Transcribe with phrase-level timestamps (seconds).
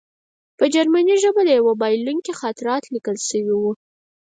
[0.57, 3.71] په جرمني ژبه د یوه بایلونکي خاطرات لیکل شوي وو